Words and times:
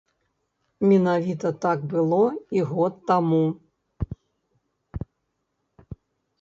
Менавіта 0.91 1.47
так 1.65 1.79
было 1.91 2.23
і 2.59 2.65
год 2.71 2.93
таму. 3.13 3.43